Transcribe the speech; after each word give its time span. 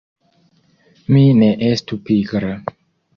Mi 1.15 1.21
ne 1.41 1.49
estu 1.67 1.99
pigra! 2.09 2.51